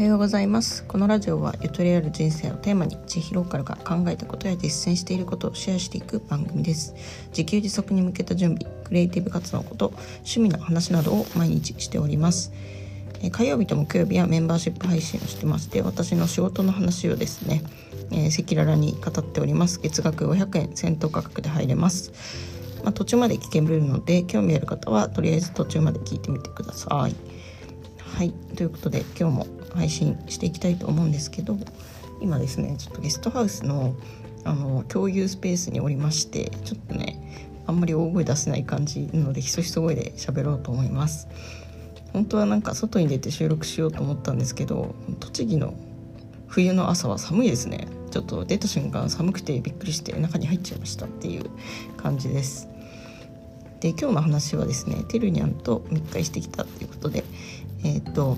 [0.00, 0.82] はようございます。
[0.84, 6.94] このラジオはゆとりある人生をテーマに地域ローカルが考えたことや実践していることをシェアしていく番組です。
[7.32, 12.50] 自給自足に向けた準備クリエイティブ活動のこと趣味の話などを毎日しております。
[13.30, 17.62] 火曜日と木曜日はメンバーシップ配信をしてまして私の仕事の話をですね
[18.10, 19.80] 赤裸々に語っております。
[19.80, 22.10] 月額500円先頭価格で入れます。
[22.84, 27.14] まあ、途中まで聞けるので興味ある方はとりあえず途中まで聞いてみてください。
[27.98, 28.32] はい。
[28.56, 31.56] ということで今日も配信していきたいと思うんですけど
[32.20, 33.94] 今ですねちょっとゲストハウスの
[34.42, 37.20] あの共有スペースにおりましてちょっとね
[37.66, 41.28] あんまり大声出せない感じなのでひそひそ声で喋ろうと思います。
[42.12, 45.74] 本当はなんか外に出て収録しようと思ったんですけど栃木の
[46.48, 47.86] 冬の朝は寒いですね。
[48.10, 51.48] ちょっと出た瞬間寒くてびっくりして中に入っちゃいましたっていう
[51.96, 52.68] 感じです。
[53.80, 57.24] で今日の話はですねてるにゃんと密会してきたっていうことで
[57.84, 58.36] えっ、と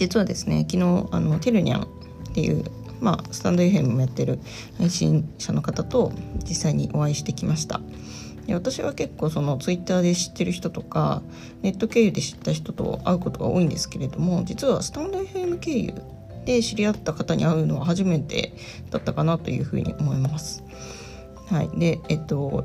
[0.00, 1.86] 実はですね昨日あのてるにゃんっ
[2.32, 2.64] ていう
[3.00, 4.38] まあスタンド FM もやってる
[4.78, 6.12] 配信者の方と
[6.48, 7.82] 実際にお会いしてきました
[8.48, 11.22] 私は結構そのツイッターで知ってる人とか
[11.60, 15.94] ネット経由で知った人と会うことが多いんですけれども実はスタンド FM 経由
[16.46, 18.54] で知り合った方に会うのは初めて
[18.88, 20.64] だったかなというふうに思います。
[21.48, 22.64] はい、でえっと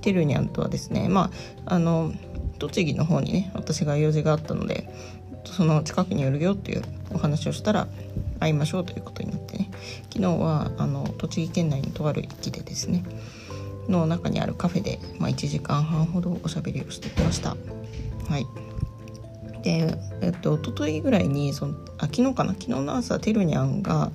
[0.00, 1.30] てるにゃんとはですねま
[1.66, 2.12] ああの
[2.58, 4.88] 栃木の方にね私が用事があったので
[5.52, 7.88] その近くに寄るよっていうお話をしたら
[8.40, 9.70] 会いましょうということになってね。
[10.12, 13.04] 昨日はあの栃木県内のとある駅でですね
[13.88, 17.56] の中にあるカフェで、まあ、1時間半ほどおしゃべりをしてきました。
[18.28, 18.46] はい。
[19.62, 22.52] で、えっと一昨日ぐらいにそのあ昨日かな？
[22.52, 24.10] 昨日の朝てるにゃんが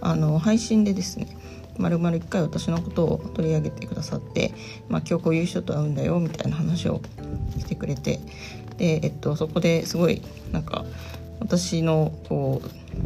[0.00, 1.26] あの配信でですね
[1.78, 4.52] まるまる一回私のことを取り上げてくださって、
[4.88, 7.00] まあ、今日こういう人と会うんだよみたいな話を
[7.58, 8.20] してくれて
[8.78, 10.22] で、えっと、そこですごい
[10.52, 10.84] なんか
[11.40, 12.62] 私のこ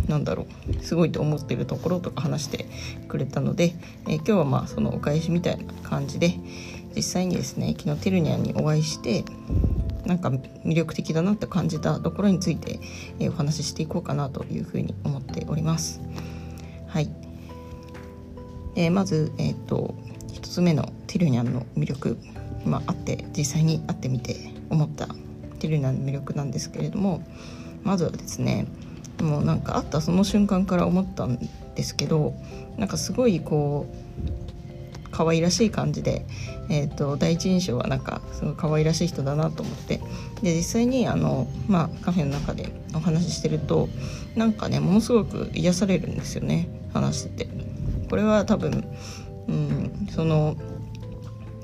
[0.07, 2.67] うなんだろうすごいと思ってるところとか話して
[3.09, 3.75] くれたので、
[4.07, 6.35] え今日はまあそのお返しみたいな感じで
[6.95, 9.25] 実際にですね昨日てるにゃんにお会いして
[10.05, 12.81] なんか魅力的だなって感じたところについて、
[13.19, 16.01] えお話ししていこうかなというふうに思っております。
[16.87, 17.11] はい、
[18.77, 19.95] えー、まず、えーと、
[20.33, 22.19] 1つ目のテルニャンの魅力、
[22.65, 24.37] まあ、って実際に会ってみて
[24.71, 25.09] 思った
[25.59, 27.23] テルニャンの魅力なんですけれども
[27.83, 28.67] まずはですね
[29.21, 31.39] もうなんか会ったその瞬間から思ったん
[31.75, 32.35] ですけど
[32.77, 36.27] なんかすごいこう可愛らしい感じで、
[36.69, 40.01] えーと、第一印象はなんかすごい可愛らしい人だなと思って
[40.43, 43.89] で実際にあの、まあ、カフェの中でお話ししてると
[44.37, 47.69] なんかねものすごく癒されるんですよね話してて。
[48.09, 48.85] これは多分、
[49.49, 50.57] うん、その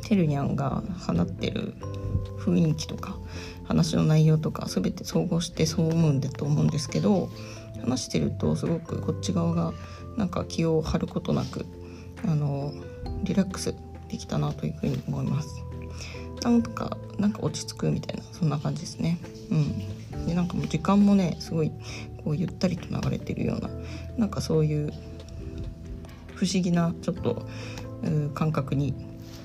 [0.03, 1.75] てるにゃんが放ってる
[2.39, 3.17] 雰囲気とか
[3.65, 7.31] 話の内容とか全て総合してそう思うんだと思うんですけど
[7.81, 9.73] 話してるとすごくこっち側が
[10.17, 11.67] なんか気を張ることなく
[12.27, 12.73] あの
[13.23, 13.75] リラックス
[14.09, 15.63] できたなというふうに思います。
[16.43, 19.19] なんかなんか落ち着くみたいなそんな感じですね。
[19.51, 21.73] うん、でなんかもう時間もねすごい
[22.23, 23.71] こうゆったりと流れてるような
[24.19, 24.93] なんかそういう
[26.35, 27.47] 不思議なちょっと
[28.35, 28.95] 感覚に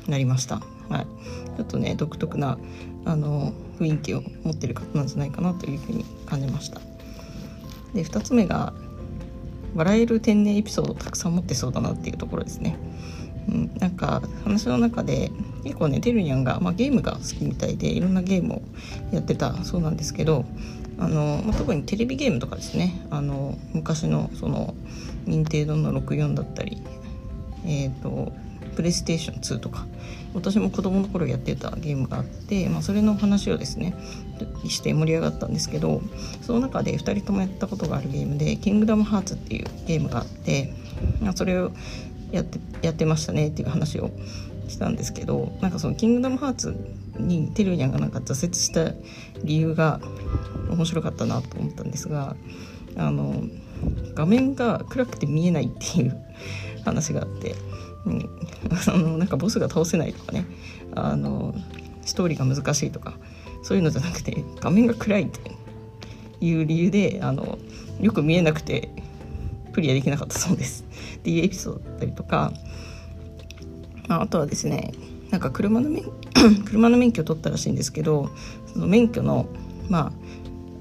[0.08, 0.62] なりました。
[0.90, 1.08] はい、
[1.56, 2.58] ちょっとね独特な
[3.06, 6.82] あの雰囲気を持ってる方なんじゃないかなというふうに感じました。
[7.94, 8.74] で2つ目が
[9.76, 12.78] 笑える天然エピソードをたくさん持ってそうだなっていうところですね。
[13.48, 15.32] うん、なんか話の中で
[15.64, 18.62] 結構ねてるにゃんが、まあ、ゲームが好きみたいでいろんなゲームを
[19.12, 20.46] やってたそうなんですけど
[21.00, 24.76] あの、まあ、特にテレビゲームとかですねあの昔のその
[25.26, 26.82] 任天堂の64だったり
[27.66, 28.32] えっ、ー、と
[28.80, 29.86] プレイステーション2とか
[30.34, 33.94] 私も子供の頃やってたゲームがあって、まあ、それの話をですね
[34.70, 36.02] して盛り上がったんですけど
[36.42, 40.74] その中で2人ともやったことがあるゲームで「キングダムハーツ」っていうゲームがあって、
[41.20, 41.74] まあ、それを
[42.32, 44.12] やってやってましたねっていう話を
[44.70, 46.74] したんですけどなんかその「キングダムハーツ」
[47.20, 48.94] にてるにゃんがなんか挫折した
[49.44, 50.00] 理由が
[50.70, 52.38] 面白かったなと思ったんですが
[52.96, 53.44] あの
[54.16, 56.18] 画面が暗くて見えないっていう
[56.86, 57.56] 話があって、
[58.06, 58.30] うん、
[58.88, 60.46] あのなんかボスが倒せないとかね。
[60.96, 61.54] あの
[62.06, 63.14] ストーリーが難しいとか
[63.62, 65.52] そういうのじゃなくて画面が暗いって
[66.42, 67.60] いう理由であの
[68.00, 68.90] よく見えなくて
[69.74, 70.86] クリアできなかったそうです。
[71.18, 72.54] っていうエピソードだったりとか
[74.08, 74.92] あとはですね
[75.30, 76.06] なんか車の免
[76.66, 78.30] 車の免許取ったらしいんですけど
[78.74, 79.48] その免許の
[79.90, 80.12] ま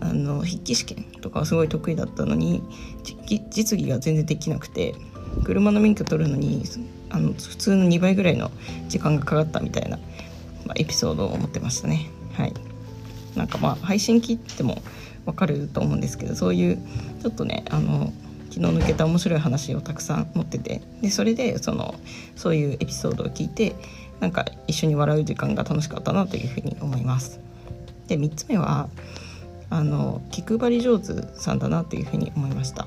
[0.01, 2.63] ああの筆記試験とかはすごい得意だったのに
[3.51, 4.95] 実技が全然できなくて
[5.45, 6.63] 車の免許取るのに
[7.11, 8.51] あの普通の2倍ぐらいの
[8.89, 9.97] 時間がかかったみたいな、
[10.67, 12.11] まあ、エピソードを持ってましたね。
[12.35, 12.55] はい。
[13.37, 14.83] なんかまあ配信切っても
[15.25, 16.79] 分かると思うんですけどそういう
[17.23, 18.13] ちょっとねあの
[18.51, 21.95] 気の抜けた面白い話をたくさん持っててでそれでその
[22.35, 23.75] そういうエピソードを聞いて
[24.21, 27.41] なんか一緒に笑う時間が楽しかったなというふうに思います。
[28.09, 28.89] で3つ目は
[29.71, 32.87] あの気配り上手さんだなというふうに思いました。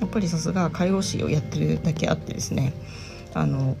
[0.00, 2.72] やっぱりさすが介護士をやってるだけあってですね
[3.34, 3.76] あの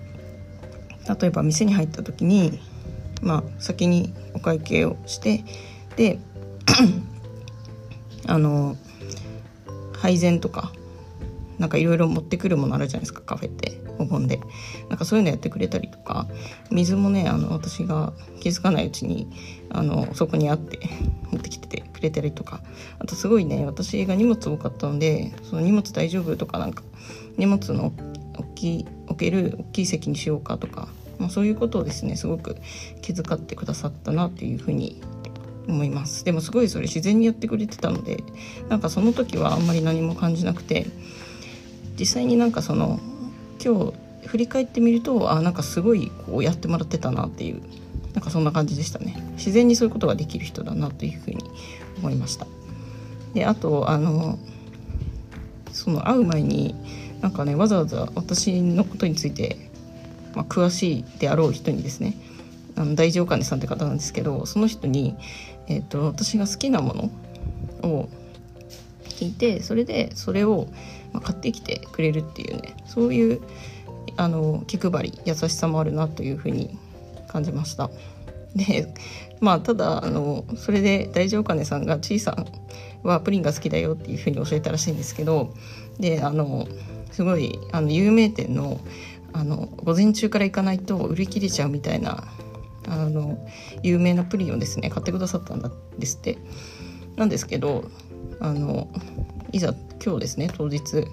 [1.20, 2.60] 例えば店に入った時に
[3.22, 5.44] まあ先にお会計をして
[5.96, 6.18] で
[8.26, 8.76] あの
[9.92, 10.72] 配膳とか
[11.58, 14.40] なんかいろいろ持ってくるものあるじゃないですかカフェってお盆で。
[14.88, 16.26] なんかそういうのやってくれたりとか
[16.70, 19.30] 水もねあの私が気づかないうちに
[19.68, 20.80] あのそこにあって
[21.30, 22.62] 持ってきててくれたりとか。
[22.98, 26.82] あとすごいね私が荷物多かったのでその荷物大丈夫とかなんか
[27.36, 27.92] 荷物の
[28.36, 30.88] 大きい置ける大きい席にしようかとか、
[31.18, 32.56] まあ、そういうことをですねすごく
[33.02, 35.00] 気遣ってくださったなっていうふうに
[35.68, 36.24] 思います。
[36.24, 38.22] でもすごいそれ自然にやってくれてたので
[38.68, 40.86] なんかその時はあんまり何も感じなくて
[41.98, 42.98] 実際になんかその
[43.64, 43.92] 今日
[44.26, 47.62] 振り返ってみるとあなんかすごいこうやってもらってたなっていう
[48.14, 49.16] なんかそんな感じでしたね。
[49.36, 51.38] 自然にそういうことができる人だなというふうに
[51.98, 52.46] 思いました。
[53.34, 54.38] であとあの
[55.72, 56.74] その会う前に
[57.20, 59.56] なんかねわざわざ私のことについて、
[60.34, 62.16] まあ、詳しいであろう人にですね
[62.76, 65.16] あの大事お金さんって方なんですけどその人に、
[65.68, 66.94] えーと私が好きなも
[67.82, 68.08] のを
[69.20, 70.68] 聞いてそれでそれを
[71.22, 73.40] 買ってきてくれるっていうねそういう
[74.16, 76.78] あの気配り優しさもあるなというふうに
[77.28, 77.90] 感じました。
[78.54, 78.92] で
[79.40, 82.46] まあただあのそれで大丈夫かねさんが「ちいさん
[83.06, 85.54] はプリンが好きだよ」っていうふうに教えたらしいんですけど
[86.00, 86.66] であの
[87.12, 88.80] すごいあの有名店の
[89.32, 92.24] あの午前中から行かないと売り切れちゃうみたいな
[92.88, 93.38] あの
[93.82, 95.62] 有名なプリンをですね買ってくださったん
[95.98, 96.38] ですって。
[97.16, 97.84] なんですけど
[98.40, 98.88] あの
[99.52, 101.06] いざ今日ですね当日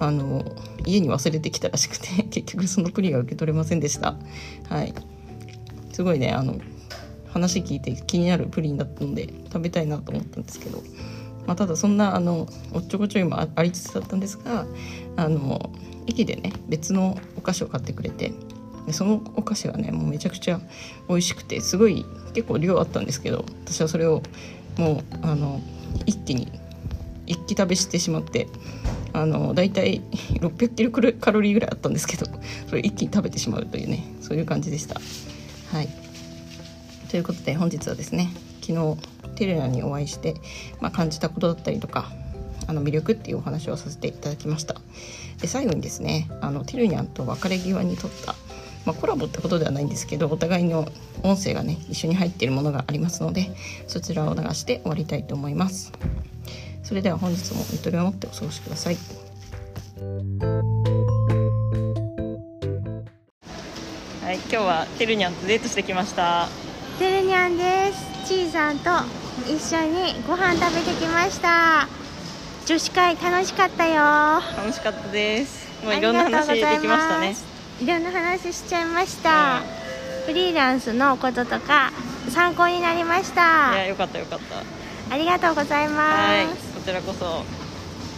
[0.00, 0.44] あの
[0.86, 4.16] 家に忘れてきたらしくて 結局そのプリンは受け取れませんでした。
[4.68, 4.94] はい。
[5.92, 6.56] すごいねあの
[7.28, 10.82] 話聞いて気になるプリンだったので食べたいなと思ったんですけど、
[11.46, 14.66] まあ、ただそんなあのおっちょこちょいもありつつだったんですが
[15.16, 15.70] あの
[16.06, 18.32] 駅でね別のお菓子を買ってくれて
[18.86, 20.60] でそのお菓子がねもうめちゃくちゃ
[21.08, 22.04] 美味しくてすごい
[22.34, 24.22] 結構量あったんですけど私はそれを
[24.78, 25.60] もうあの
[26.06, 26.50] 一気に
[27.26, 28.48] 一気食べしてしまって
[29.12, 30.00] あのだいたい
[30.40, 30.90] 600キロ
[31.20, 32.26] カロリーぐらいあったんですけど
[32.66, 35.00] それ一気に食べてしまうというねそういう感じでした。
[35.70, 36.01] はい
[37.12, 38.30] ということで本日はですね
[38.62, 38.96] 昨日
[39.36, 40.34] テルナにお会いして、
[40.80, 42.10] まあ、感じたことだったりとか
[42.66, 44.76] あの魅力っていうお話をさせていただきました。
[45.42, 48.34] で最後にですねあのテルニャンと別れ際に撮った、
[48.86, 50.88] まあ、コラボってことではないんですけどお互いの
[51.22, 53.50] 音声がね一緒に入っているものがありますので
[53.88, 55.92] そちらを流して終わりたいと思います。
[56.82, 58.96] それでは本日もゆとりを持ってお過ごしください。
[64.22, 66.71] はい今日はてるにゃんとデートしてきました。
[67.02, 68.28] てるにゃんです。
[68.28, 68.90] ちーさんと
[69.52, 71.88] 一緒にご飯食べてきました。
[72.64, 74.40] 女子会楽しかったよ。
[74.56, 75.84] 楽しかったです。
[75.84, 77.34] もういろんな話できましたね。
[77.80, 79.62] いろんな話しちゃいました、
[80.20, 81.90] うん、フリーランスのこととか
[82.28, 83.72] 参考になりました。
[83.74, 84.62] いやよかったよかった。
[85.12, 86.72] ありがとうございます。
[86.72, 87.42] こちらこそ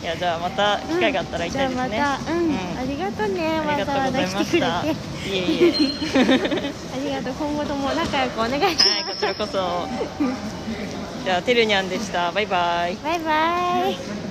[0.03, 5.15] いやじゃあまた機会があったら行きたいですね、うん、うん、ありがとうねわざわざ来てくれて。
[5.25, 6.73] いえいえ。
[6.93, 7.35] ありがとう。
[7.35, 9.89] 今後とも仲良くお願いします、はい、こちらこそ。
[11.25, 12.31] じゃあてるにゃんでした。
[12.33, 12.97] バイバイ。
[12.97, 14.24] バイバイ